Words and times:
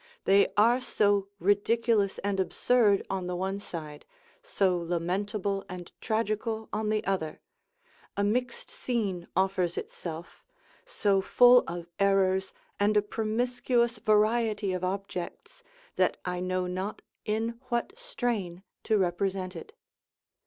they 0.25 0.51
are 0.57 0.81
so 0.81 1.27
ridiculous 1.37 2.17
and 2.23 2.39
absurd 2.39 3.05
on 3.07 3.27
the 3.27 3.35
one 3.35 3.59
side, 3.59 4.03
so 4.41 4.75
lamentable 4.75 5.63
and 5.69 5.91
tragical 6.01 6.67
on 6.73 6.89
the 6.89 7.05
other: 7.05 7.39
a 8.17 8.23
mixed 8.23 8.71
scene 8.71 9.27
offers 9.35 9.77
itself, 9.77 10.43
so 10.87 11.21
full 11.21 11.63
of 11.67 11.85
errors 11.99 12.51
and 12.79 12.97
a 12.97 13.01
promiscuous 13.03 13.99
variety 13.99 14.73
of 14.73 14.83
objects, 14.83 15.61
that 15.97 16.17
I 16.25 16.39
know 16.39 16.65
not 16.65 17.03
in 17.25 17.59
what 17.69 17.93
strain 17.95 18.63
to 18.85 18.97
represent 18.97 19.55
it. 19.55 19.71